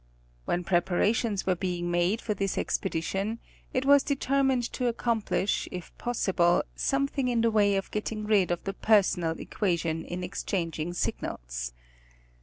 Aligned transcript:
When 0.45 0.63
preparations 0.63 1.45
were 1.45 1.53
being 1.53 1.91
made 1.91 2.21
for 2.21 2.33
this 2.33 2.57
expedition, 2.57 3.37
it 3.71 3.85
was 3.85 4.01
determined 4.01 4.63
to 4.73 4.87
accomplish 4.87 5.67
if 5.71 5.95
possible. 5.99 6.63
something 6.75 7.27
in 7.27 7.41
the 7.41 7.51
way 7.51 7.75
of 7.75 7.91
getting 7.91 8.25
rid 8.25 8.49
of 8.49 8.63
the 8.63 8.73
personal 8.73 9.39
equation 9.39 10.03
in 10.03 10.23
exchanging 10.23 10.93
signals. 10.95 11.73